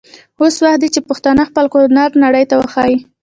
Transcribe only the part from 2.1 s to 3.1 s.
نړۍ ته وښايي.